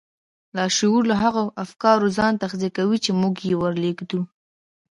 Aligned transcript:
لاشعور 0.55 1.01
له 1.11 1.15
هغو 1.23 1.45
افکارو 1.63 2.07
ځان 2.17 2.33
تغذيه 2.43 2.71
کوي 2.77 2.97
چې 3.05 3.11
موږ 3.21 3.35
يې 3.49 3.53
ور 3.61 3.73
لېږدوو. 3.83 4.23